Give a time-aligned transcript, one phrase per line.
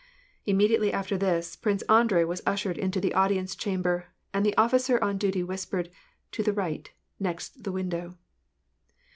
[0.47, 1.55] Immediately after this.
[1.55, 5.91] Prince Andrei was ushered into the audience chamber; and the officer on duty whispered,"
[6.31, 6.89] To the right,
[7.19, 8.17] next the window."